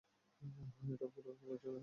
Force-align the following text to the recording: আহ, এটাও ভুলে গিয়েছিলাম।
আহ, 0.41 0.49
এটাও 0.93 1.09
ভুলে 1.13 1.31
গিয়েছিলাম। 1.39 1.79